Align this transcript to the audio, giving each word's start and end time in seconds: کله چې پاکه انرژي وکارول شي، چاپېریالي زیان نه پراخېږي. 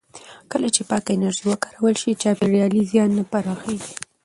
کله 0.51 0.67
چې 0.75 0.81
پاکه 0.89 1.11
انرژي 1.15 1.43
وکارول 1.47 1.95
شي، 2.01 2.11
چاپېریالي 2.21 2.81
زیان 2.91 3.09
نه 3.17 3.23
پراخېږي. 3.31 3.93